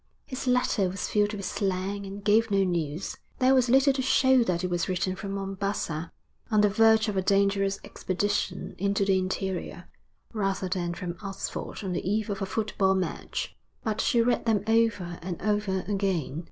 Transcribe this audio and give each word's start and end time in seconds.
His 0.25 0.47
letter 0.47 0.89
was 0.89 1.07
filled 1.09 1.35
with 1.35 1.45
slang 1.45 2.07
and 2.07 2.23
gave 2.23 2.49
no 2.49 2.63
news. 2.63 3.17
There 3.37 3.53
was 3.53 3.69
little 3.69 3.93
to 3.93 4.01
show 4.01 4.43
that 4.45 4.63
it 4.63 4.69
was 4.71 4.89
written 4.89 5.15
from 5.15 5.35
Mombassa, 5.35 6.11
on 6.49 6.61
the 6.61 6.69
verge 6.69 7.07
of 7.07 7.15
a 7.17 7.21
dangerous 7.21 7.77
expedition 7.83 8.73
into 8.79 9.05
the 9.05 9.19
interior, 9.19 9.87
rather 10.33 10.67
than 10.67 10.95
from 10.95 11.17
Oxford 11.21 11.83
on 11.83 11.91
the 11.93 12.03
eve 12.09 12.31
of 12.31 12.41
a 12.41 12.47
football 12.47 12.95
match. 12.95 13.55
But 13.83 14.01
she 14.01 14.23
read 14.23 14.47
them 14.47 14.63
over 14.65 15.19
and 15.21 15.39
over 15.39 15.81
again. 15.87 16.39